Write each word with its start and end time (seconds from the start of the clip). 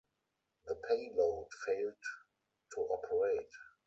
The 0.65 0.73
payload 0.89 1.49
failed 1.63 2.03
to 2.73 2.81
operate. 2.89 3.51